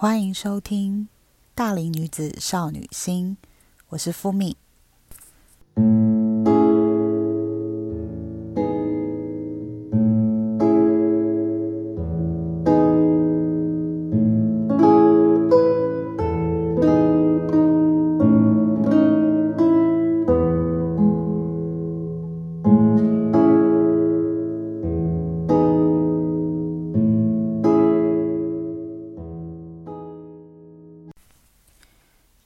[0.00, 1.02] 欢迎收听
[1.54, 3.36] 《大龄女子少女心》，
[3.90, 4.56] 我是敷米。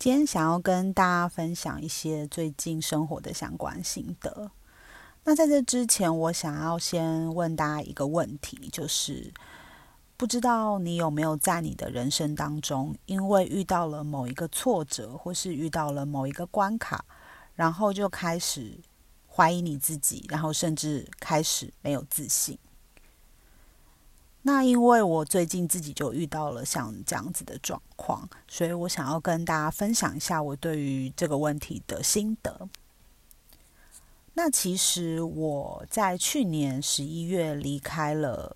[0.04, 4.50] 今天想要跟大家分享一些最近生活的相关心得。
[5.24, 9.32] 那在这之前，我想要先问大家一个问题，就是
[10.18, 17.02] 不知道你有没有在你的人生当中，因为遇到了某一个挫折，或是遇到了某一个关卡，
[17.54, 18.78] 然后就开始
[19.26, 22.58] 怀疑你自己，然后甚至开始没有自信。
[24.46, 32.68] 那因为我最近自己就遇到了像这样子的状况，所以我想要跟大家分享一下我对于这个问题的心得。
[34.34, 38.54] 那其实我在去年十一月离开了，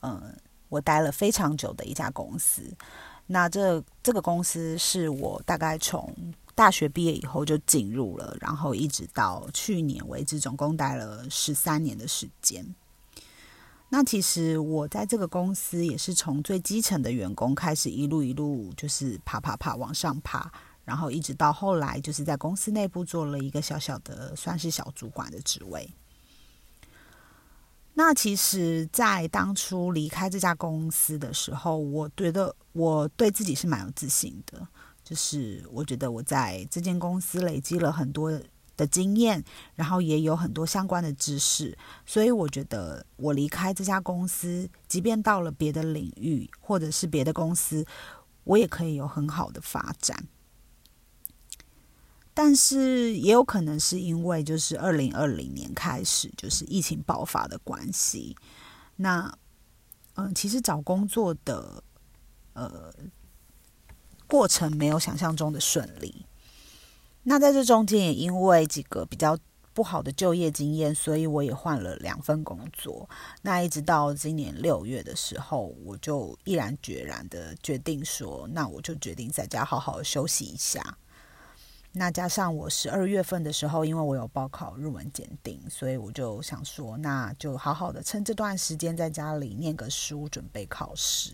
[0.00, 0.36] 嗯，
[0.68, 2.74] 我待了非常久的一家公司。
[3.28, 6.12] 那这这个公司是我大概从
[6.56, 12.74] 大学毕业以后就进入了，然后一直到去年为止，总共待了十三年的时间。
[13.94, 20.50] 那其实我在这个公司也是从最基层的员工开始，一路一路就是爬爬爬往上爬，
[20.82, 25.86] 然后一直到后来就是在公司内部做了一个小小的算是小主管的职位。
[27.92, 34.66] 那其实，在当初离开这家公司的时候，我觉得我对自己是蛮有自信的，
[35.04, 38.32] 就是我觉得我在这间公司累积了很多。
[38.82, 39.44] 的经验，
[39.76, 47.86] 然后也有很多相关的知识，所以我觉得我离开这家公司，即便到了别的领域或者是别的公司，
[48.42, 50.26] 我也可以有很好的发展。
[52.34, 58.34] 但是也有可能是因为就是二零二零年开始就是疫情爆发的关系，
[58.96, 59.32] 那
[60.14, 61.84] 嗯，其实找工作的
[62.54, 62.92] 呃
[64.26, 66.21] 过程没有想象中的顺利。
[67.24, 69.38] 那在这中间，也因为几个比较
[69.72, 73.08] 不好的就业经验，所以我也换了两份工作。
[73.42, 80.98] 那一直到今年六月的时候，我就毅然决然的决定说，那我就决定在家好好休息一下。
[81.92, 91.32] 那加上我十二月份的时候，因为我有报考日文检定，所以我就想说，那就好好的趁这段时间在家里念个书，准备考试。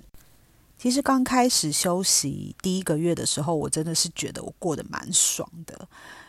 [0.78, 5.88] 其实刚开始休息第一个月的时候，我真的是觉得我过得蛮爽的，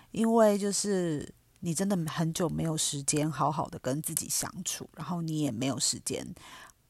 [0.10, 6.28] 因为就是你真的很久没有时间好好的跟自己相处，然后你也没有时间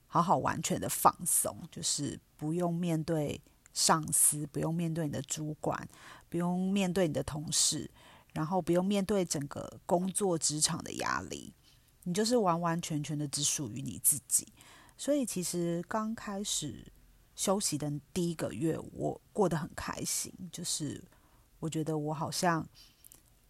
[0.07, 3.41] 好好完全的放松，就是不用面对
[3.73, 5.85] 上司，不用面对你的主管，
[6.29, 7.91] 不用面对你的同事，
[8.31, 11.51] 然后不用面对整个工作职场的压力，
[12.05, 14.47] 你就是完完全全的只属于你自己。
[14.95, 16.85] 所以其实刚开始。
[17.39, 21.01] 休息的第一个月，我过得很开心，就是
[21.61, 22.67] 我觉得我好像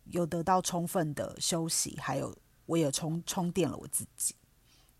[0.03, 4.35] 有得到充分的休息，还有我也充充电了我自己，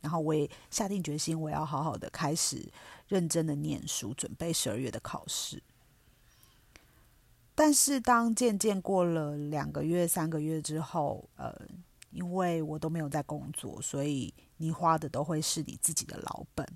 [0.02, 2.68] 然后我也下定决心，我要好好的开始
[3.08, 5.62] 认真的念书，准备十二月的考试。
[7.54, 11.56] 但是当渐渐过了两个月、三个月之后，呃，
[12.10, 16.68] 因为我都没有在工作，所以你花的都会是你自己的老本。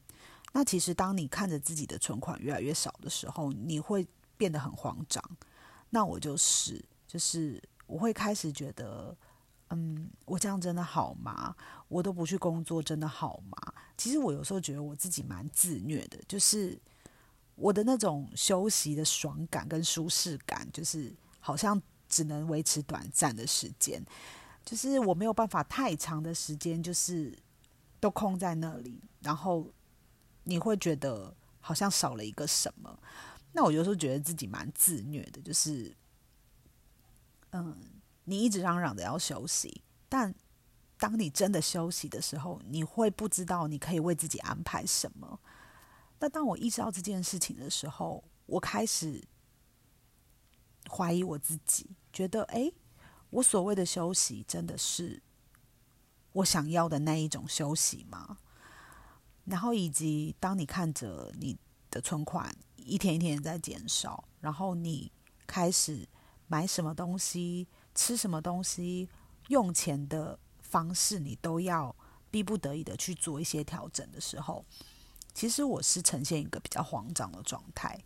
[0.56, 5.24] 那其实，当你看着自己的存款越来越少的时候，你会变得很慌张。
[5.90, 9.18] 那我就是，就是我会开始觉得，
[9.72, 11.56] 嗯，我这样真的好吗？
[11.88, 13.74] 我都不去工作，真的好吗？
[13.98, 16.80] 其实我有时候觉得我自己蛮自虐的，就是
[17.56, 24.00] 我的那种休息的爽感跟舒适感，就是好像只能维持短暂的时间，
[24.64, 27.36] 就是我没有办法太长的时间，就是
[28.00, 29.68] 都空在那里，然后。
[30.44, 33.00] 你会觉得好像少了一个什么？
[33.54, 35.96] 那我有时候觉得自己蛮自虐的，就是，
[37.52, 37.78] 嗯，
[38.24, 40.34] 你一直嚷嚷着要休息，但
[40.98, 45.40] 当你真的休息的时候，你会不知道你可以为自己安排什么。
[46.20, 49.24] 那当我意识到这件事情的时候，我开始
[50.90, 52.72] 怀疑我自己，觉得，哎，
[53.30, 55.22] 我所谓的休息，真的是
[56.32, 58.40] 我想要的那一种休息吗？
[59.46, 61.58] 然后以及当你看着你
[61.92, 65.12] 的存款一天一天在减少，然后你
[65.46, 66.08] 开始
[66.48, 69.10] 买什么东西、吃什么东西、
[69.50, 71.96] 用钱的方式，你都要
[72.32, 74.66] 逼不得已的去做一些调整的时候，
[75.34, 78.00] 其实我是呈现一个比较慌张的状态。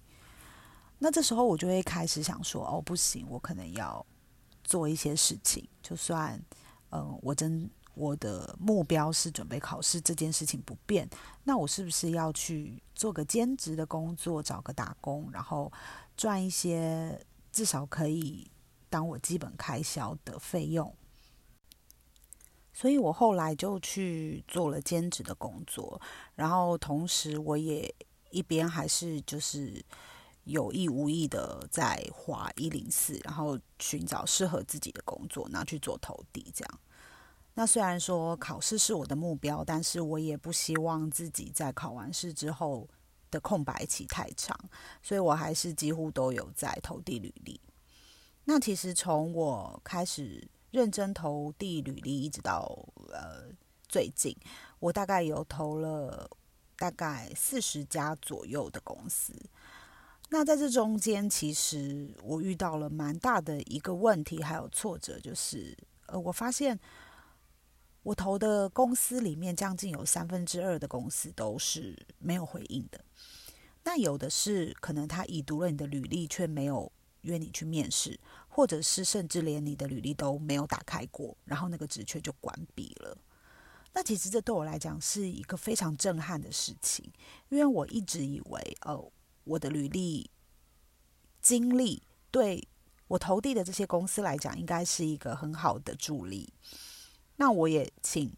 [1.00, 4.04] 那这时候我就会开始想说，哦，不行，我可能要
[4.63, 6.42] 做一些事情，就算，
[6.90, 11.09] 嗯，我真我的目标是准备考试这件事情不变，
[11.44, 15.71] 那我是不是要去做个兼职的工作，找个打工，然后
[16.15, 17.19] 赚一些
[17.51, 18.49] 至少可以
[18.89, 20.94] 当我基本开销的费用？
[22.71, 25.99] 所以我后来就去做了兼职的工作，
[26.35, 27.91] 然后同时我也
[28.29, 29.83] 一边还是就是
[30.44, 36.51] 有意无意的在划一零四，然后寻找适合自己的工作，拿去做投递。
[36.53, 36.79] 这样，
[37.57, 42.88] 那虽然说考试是我的目标，但是我也不希望自己在考完试之后
[43.31, 44.56] 的空白期太长，
[45.01, 47.59] 所以我还是几乎都有在投递履历。
[48.44, 50.48] 那其实从我开始。
[50.69, 52.77] 认真投递履历，一直到
[53.13, 53.50] 呃
[53.88, 54.36] 最近，
[54.80, 56.30] 我大概有投了
[56.75, 59.33] 大概四十家左右的公司。
[60.30, 65.75] 那在这中间，其实我遇到了蛮大的一个问题，还有挫折，就是
[66.07, 66.77] 呃，我发现
[68.03, 73.03] 我投的公司里面，将近有三分之二的公司都是没有回应的。
[73.83, 76.91] 那有的是可能他已读了你的履历，却没有。
[77.21, 78.17] 约你去面试，
[78.47, 83.17] 或者是甚至连你的履历都没有打开过，然后那个职缺就关闭了。
[83.91, 87.11] 那其实这对我来讲是一个非常震撼的事情，
[87.49, 89.11] 因为我一直以为，呃，
[89.44, 90.29] 我的履历
[91.41, 92.01] 经历
[92.31, 92.65] 对
[93.09, 96.53] 我投递的这些公司来讲，应该是一个很好的助力。
[97.38, 98.31] 那我也请。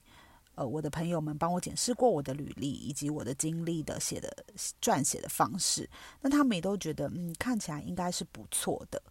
[0.56, 4.30] 呃，我的朋友们帮我检视过我的履历以及我的经历的写的
[4.81, 9.01] 撰写的方式，那他们也都觉得，嗯，看起来应该是不错的。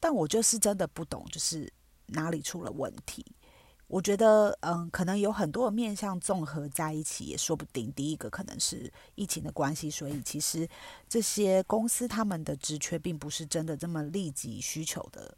[0.00, 1.70] 但我就是真的不懂，就是
[2.06, 3.22] 哪里出了问题。
[3.88, 7.92] 我觉得，嗯，可能有很多面向综合在一起也说不定。
[7.92, 10.66] 第一个可能是疫情的关系，所以其实
[11.06, 15.36] 这些公司他们的职缺并不是真的这么立即需求的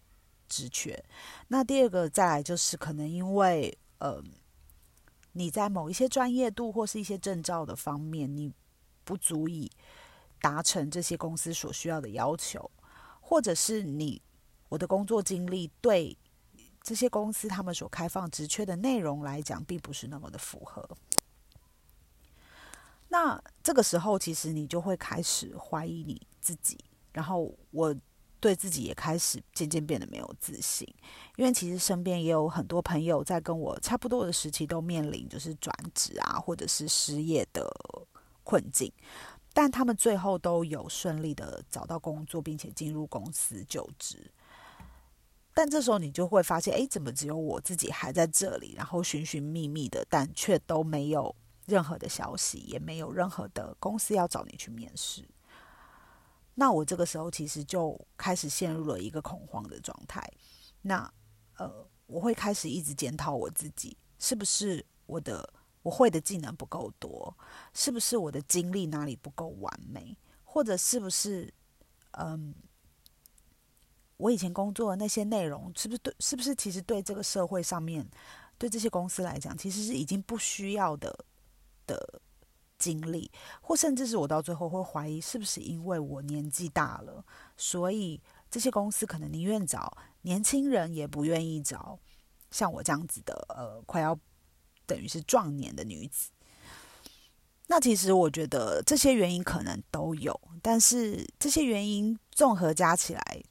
[0.48, 1.04] 职缺。
[1.48, 4.22] 那第二个再来就是可能因为，呃。
[5.32, 8.52] 你在某一些专业度或是一些证照的方面，你
[9.04, 9.70] 不足以
[10.40, 12.68] 达成这些公司所需要的要求，
[13.20, 14.20] 或者是你
[14.68, 16.18] 我的工作经历对
[16.82, 20.88] 这些公司他们所开放职缺的内容来讲，并不是那么的符合。
[23.08, 26.76] 那这个时候，其实你就会开始怀疑你自己，
[27.12, 27.94] 然后我。
[28.40, 30.86] 对自己也开始渐渐变得没有自信，
[31.36, 37.68] 因为其实身边也有很多朋友在跟我差不多的时期都面临就是转职啊，或者是失业的
[38.44, 38.92] 困境，
[39.52, 44.30] 但他们最后都有顺利的找到工作，并且进入公司就职。
[45.52, 51.34] 但这时候你就会发现，哎，怎么只有我自己还在这里，然后寻寻觅觅的，但却都没有
[51.66, 55.28] 任何的消息，也没有任何的公司要找你去面试。
[56.60, 60.20] 那我这个时候其实就开始陷入了一个恐慌的状态。
[60.82, 61.08] 那
[61.56, 61.72] 呃，
[62.08, 65.48] 我会开始一直检讨我自己，是不是我的
[65.82, 67.32] 我会的技能不够多？
[67.74, 70.16] 是不是我的经历哪里不够完美？
[70.42, 71.54] 或者是不是
[72.18, 72.52] 嗯，
[74.16, 76.12] 我以前工作的那些内容，是不是对？
[76.18, 78.04] 是不是其实对这个社会上面，
[78.58, 81.24] 对这些公司来讲，其实是已经不需要的
[81.86, 82.20] 的。
[82.78, 83.30] 经历，
[83.60, 87.24] 或甚至是我到最后会怀疑，是不是因为我年纪大了，
[87.56, 88.20] 所以
[88.50, 91.98] 这些公司可能宁愿找年轻人，也不愿意找
[92.50, 94.18] 像我这样子的，呃，快要
[94.86, 96.30] 等于是壮年的女子。
[97.66, 103.42] 那其实我觉得这些原因可能都有，但是这些原因综合加起来，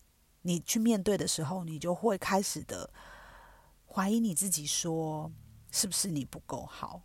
[0.42, 2.90] 你去面对的时候，你就会开始的
[3.86, 5.32] 怀疑你自己，说
[5.72, 7.04] 是不是你不够好。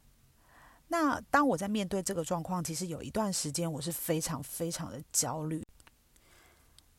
[0.93, 5.67] 那当我在面对这个状况，其实有一段时间我是非常非常的焦虑。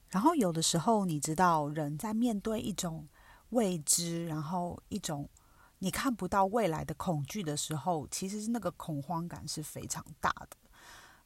[0.09, 3.07] 然后有的时候，你知道，人在面对一种
[3.50, 5.29] 未知，然后一种
[5.77, 10.57] 你看不到未来的恐惧的时候，其实那个恐慌感是非常大的。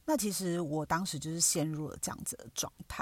[0.04, 3.02] 那其实我当时就是陷入了这样子的状态。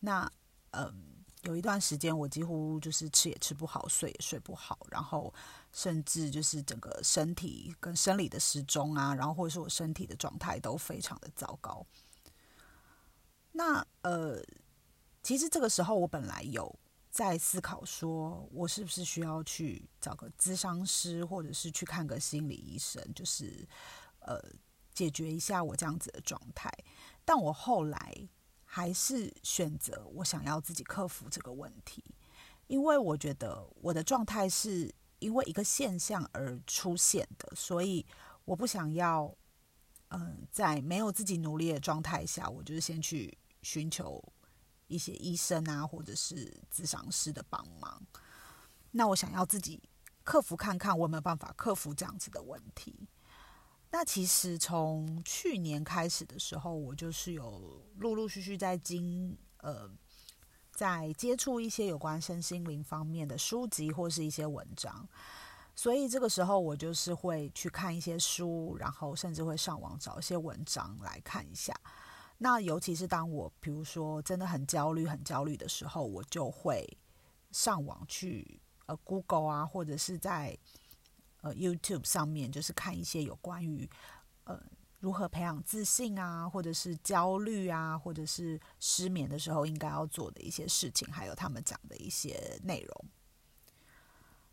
[0.00, 0.30] 那
[0.72, 1.15] 嗯。
[1.46, 5.32] 有一段时间，我几乎就是吃也吃不好，睡也睡不好，然后
[5.72, 11.86] 甚至就是整个身体跟生理的时钟啊，然后或者是我身体的状态都非常的糟糕。
[13.52, 14.42] 那呃，
[15.22, 16.76] 其实这个时候我本来有
[17.10, 23.66] 在思考，说我是不是需要去找个咨商师，或者是去看个心理医生，就是
[24.18, 24.42] 呃
[24.92, 26.68] 解决一下我这样子的状态。
[27.24, 28.28] 但我后来。
[28.76, 32.04] 还是选择我想要自己克服这个问题，
[32.66, 38.04] 因为我觉得我的状态是因为一个现象而出现的，所以
[38.44, 39.34] 我不想要，
[40.08, 44.22] 嗯，在没有自己努力的状态下，我就是先去寻求
[44.88, 48.02] 一些医生啊，或者是咨商师的帮忙。
[48.90, 49.82] 那我想要自己
[50.22, 53.08] 克服看看，我有没有办法克服这样子的问题。
[53.90, 59.88] 那其实从去年开始的时候，我就是有陆陆续续在经呃，
[60.72, 65.08] 在接触一些有关身心灵方面的书籍或是一些文章，
[65.74, 71.72] 所以这个时候我就是会去看一些书，然后甚至会上网找一些文章来看一下。
[72.38, 76.86] 那尤其是当我比如说真的很焦虑、很焦虑的时候，我就会
[77.52, 80.58] 上网去呃 Google 啊，或者是在。
[81.46, 83.88] 呃，YouTube 上面就是看一些有关于
[84.44, 84.60] 呃
[84.98, 93.04] 如何培养自信啊，或者是焦虑啊，或者是失眠的时候应该要做的一些事情，还有他们讲的一些内容。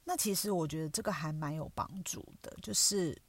[0.04, 3.20] 那其实我觉得这个还蛮有帮助的，就是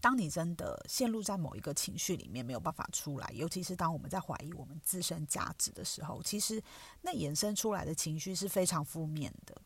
[0.00, 6.62] 当你真的陷入在某一个情绪里面没有办法出来，尤其是当我们在怀疑我们自身价值的时候，其实
[7.02, 9.60] 那衍生出来的情绪是非常负面的。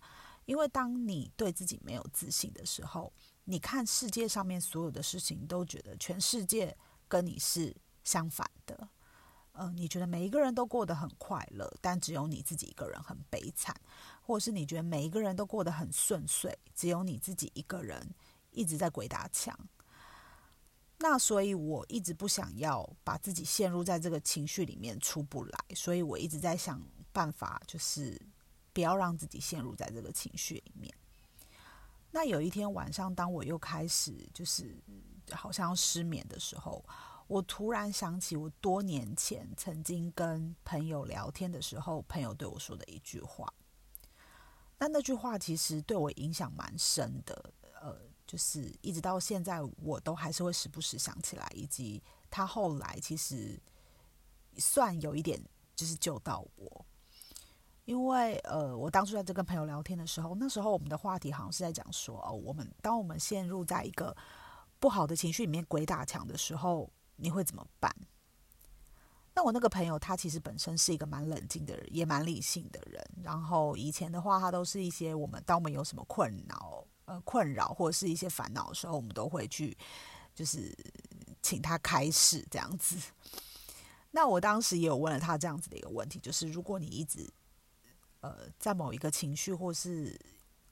[0.46, 3.12] 因为当你对自己没有自信的时候，
[3.44, 6.76] 你看世界上面所有的事情，都觉得全世界
[7.08, 8.88] 跟你是相反的。
[9.52, 13.74] 呃，你觉得每一个人都过得很快乐，但只有你自己一个人很悲惨，
[14.20, 18.14] 或是你觉得每一个人都过得很顺遂，只有你自己一个人
[18.50, 19.58] 一直在鬼打墙。
[20.98, 26.82] 那所以我一直不想要把自己陷入在这个情绪里面出不来，所以我一直在想
[27.12, 28.20] 办法，就是。
[28.74, 30.92] 不要让自己陷入在这个情绪里面。
[32.10, 34.76] 那有一天晚上，当我又开始就是
[35.30, 36.84] 好像失眠的时候，
[37.26, 43.52] 我突然想起我多年前曾经跟朋友聊天的时候，朋友对我说的一句话。
[44.78, 53.58] 那那句话其实对我影响蛮深的，呃，就是一直到现在，我都还是会时不时想起来，以及他后来其实
[54.58, 55.42] 算有一点
[55.74, 56.86] 就是救到我。
[57.84, 64.16] 因为呃，我当初在这跟朋友聊天的时候，那时候我们的话题好像是在讲说，哦，我们当我们陷入在一个
[64.80, 67.94] 不好的情绪里面鬼打墙的时候，你会怎么办？
[69.34, 73.04] 那我那个朋友他其实本身是一个蛮冷静的人，也蛮理性的人。
[73.22, 79.76] 然后以前的话，他都是一些我们当我们有什么困扰、呃困扰或者是一些烦恼的时候，我们都会去
[80.34, 80.72] 就是
[81.42, 82.96] 请他开示这样子。
[84.12, 87.28] 那我当时也有问了他这样子的一个问题，就是如果你一直
[88.24, 90.18] 呃，在某一个情绪或是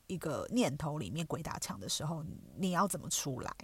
[0.07, 2.25] 一个念头里面鬼打墙的时候，
[2.57, 3.55] 你要怎么出来？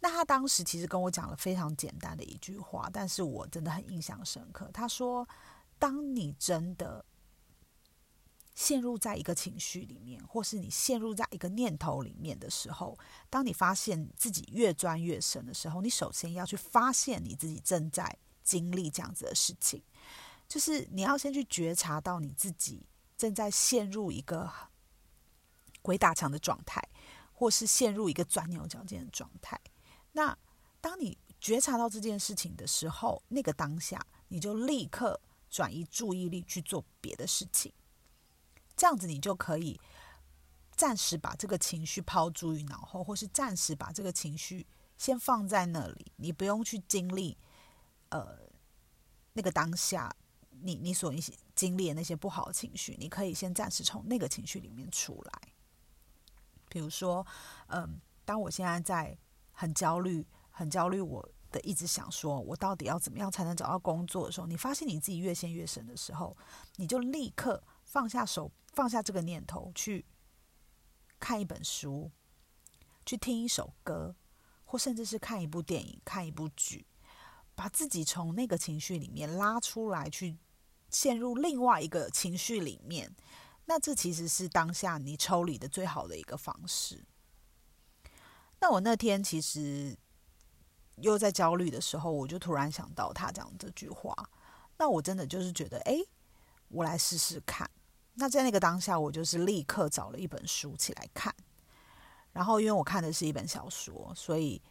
[0.00, 4.70] 那他当时其实跟我讲了非常简单的一句话，但是我真的很印象深刻。
[4.70, 5.26] 他说
[5.80, 7.02] ：“当你真的
[8.54, 12.98] 陷入在一个情绪里面，或是你陷入在一个念头里面的时候，
[13.30, 19.82] 当你发现自己越钻越深的时候，你首先要去发现你自己正在经历这样子的事情。”
[20.48, 22.86] 就是你要先去觉察到你自己
[23.16, 24.50] 正在陷入一个
[25.82, 26.80] 鬼打墙的状态，
[27.32, 29.60] 或是陷入一个钻牛角尖的状态。
[30.12, 30.36] 那
[30.80, 37.72] 当你觉察到这件事情的时候，那个当下你就立刻转移注意力去做别的事情，
[38.76, 39.80] 这样子你就可以
[40.76, 47.36] 暂时把这个情绪抛诸于脑后，或是暂时把这个情绪先放在那里，你不用去经历
[48.10, 48.38] 呃
[49.32, 50.14] 那个当下。
[50.66, 55.32] 你你所一些经历的那些不好的情绪，你可以先暂时从那个情绪里面出来。
[56.68, 57.24] 比如说，
[57.68, 59.16] 嗯，当我现在在
[59.52, 66.36] 很焦虑、很焦虑，我的一直想说，我到底要怎么样才能找到工作的时候，你发现你自己越陷越深的时候，
[66.74, 70.04] 你就立刻放下手，放下这个念头，去
[71.20, 72.10] 看一本书，
[73.06, 74.16] 去听一首歌，
[74.64, 76.84] 或甚至是看一部电影、看一部剧，
[77.54, 80.36] 把自己从那个情绪里面拉出来，去。
[80.96, 83.14] 陷入另外一个情绪里面，
[83.66, 87.04] 那这其实是当下你抽离的最好的一个方式。
[88.60, 89.94] 那我那天其实
[90.94, 94.30] 又在焦虑的时候，我就突然想到他讲这句话。
[94.78, 95.98] 那我真的就是觉得，哎，
[96.68, 97.70] 我来试试看。
[98.14, 101.34] 那在那个当下，我就是立刻找了一本书起来看。
[102.32, 104.62] 然后，因为我看的是一本小说，所以。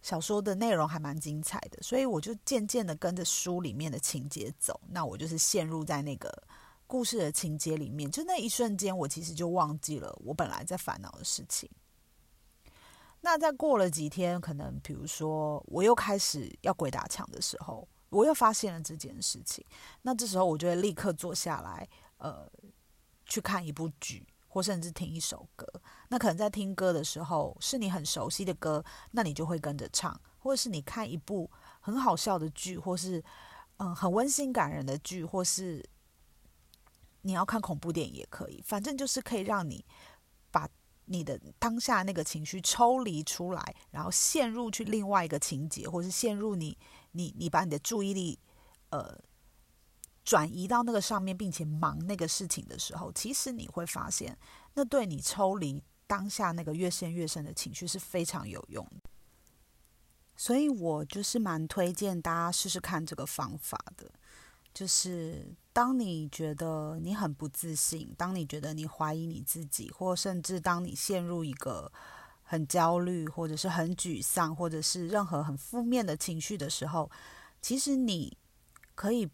[0.00, 4.80] 小说的内容还蛮精彩的，所以我就渐渐的跟着书里面的情节走。
[4.88, 6.32] 那我就是陷入在那个
[6.86, 11.68] 故事的情节里面，就那一瞬间，我其实就忘记了我本来在烦恼的事情。
[13.20, 19.64] 那再过了几天，可能比如说我又开始要鬼打墙的时候，我又发现了这件事情。
[20.02, 21.88] 那这时候我就会立刻坐下来，
[22.18, 22.48] 呃，
[23.26, 24.24] 去看一部剧。
[24.58, 25.64] 或甚至听一首歌，
[26.08, 31.48] 那可能在听歌的时候是你很熟悉的歌，那你就会跟着唱；或者是你看一部
[31.78, 33.22] 很好笑的剧，或是
[33.76, 35.88] 嗯很温馨感人的剧，或是
[37.22, 39.84] 你要看恐怖电影也可以，反正就是可以让你
[40.50, 40.68] 把
[41.04, 46.76] 你的当下那个情绪抽离出来，然后陷入去另外一个情节，或是陷入你
[47.12, 48.36] 你你把你的注意力
[48.90, 49.16] 呃
[50.28, 54.36] 转移到那个上面，并且忙那个事情的时候，其实你会发现，
[54.74, 59.08] 那对你抽离当下那个越陷越深的情绪是非常有用的。
[60.36, 64.12] 所以我就是蛮推荐大家试试看这个方法的。
[64.74, 71.90] 就是当你觉得你很不自信，当你觉得你怀疑你自己，或甚至当你陷入一个
[72.42, 77.10] 很焦虑，或者是很沮丧，或者是任何很负面的情绪的时候，
[77.62, 78.36] 其实你
[78.94, 79.26] 可以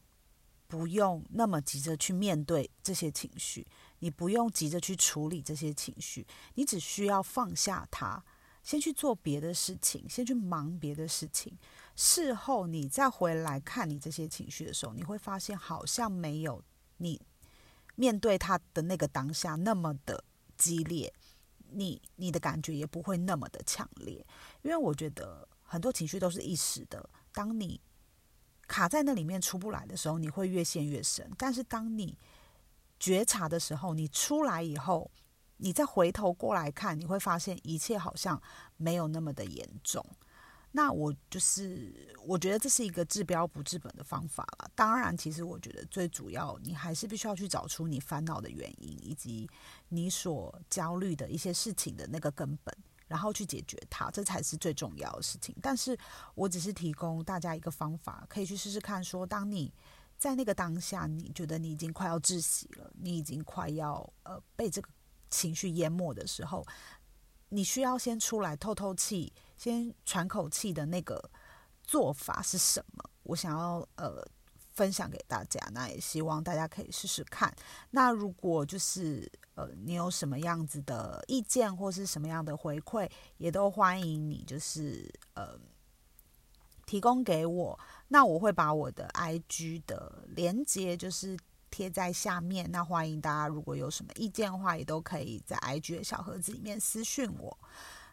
[0.66, 3.66] 不用那么急着去面对这些情绪，
[3.98, 8.24] 你不用急着去处理这些情绪，你只需要放下它。
[8.62, 11.54] 先去做别的事情，先去忙别的事情。
[11.94, 16.64] 事后你再回来看你这些情绪的时候，你会发现好像没有
[16.96, 17.20] 你
[17.94, 20.24] 面对他的那个当下那么的
[20.56, 21.12] 激烈，
[21.72, 24.24] 你你的感觉也不会那么的强烈。
[24.62, 27.78] 因为我觉得很多情绪都是一时的，当你
[28.66, 31.30] 卡在那里面出不来的时候，你会越陷越深。
[31.38, 32.16] 但是当你
[32.98, 35.10] 觉察的时候，你出来以后。
[35.58, 38.42] 你再回头过来看，你会发现一切好像
[38.76, 40.04] 没有那么的严重。
[40.72, 44.68] 那我就是，我觉得这是一个治标不治本的方法了。
[44.74, 49.48] 当然，其实我觉得最主要，你还是必须要去找出你烦恼的原因，以及
[49.88, 55.54] 你所焦虑的一些事情的那个根本，然后去解决它，这才是最重要的事情。
[55.62, 55.98] 但是
[56.34, 59.02] 我只是提供大家一个方法，可以去试试看。
[59.02, 59.72] 说，当你
[60.16, 64.88] 在那个当下，你觉得你已经快要窒息了，你已经快要呃被这个。
[65.30, 66.64] 情绪淹没的时候，
[67.48, 71.28] 你需要先出来透透气，先喘口气的那个
[71.82, 73.10] 做法是什么？
[73.24, 74.24] 我想要呃
[74.74, 77.54] 分享给大家，那也希望大家可以试试看。
[77.90, 85.58] 那如果就是呃你有什么样子的意见或是什么样的回馈，也都欢迎你就是呃
[86.84, 87.78] 提供给我。
[88.08, 91.36] 那我会把我的 IG 的连接就是。
[91.70, 97.58] 贴在下面，那欢迎大家，如果有什么意见的话，也都可以在 IG 的小盒子里面私讯我。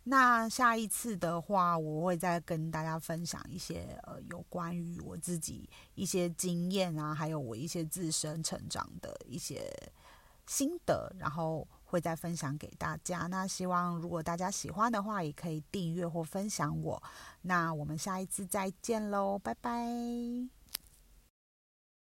[0.03, 9.71] 那下一次的话，我会再跟大家分享一些呃有关于我自己一些经验啊，还有我一些自身成长的一些
[10.47, 13.27] 心得，然后会再分享给大家。
[13.27, 17.01] 那希望如果大家喜欢的话，也可以订阅或分享我。
[17.43, 20.60] 那我们下一次再见喽，拜拜。